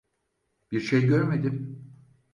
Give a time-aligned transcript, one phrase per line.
[0.71, 1.85] Bir şey görmedim.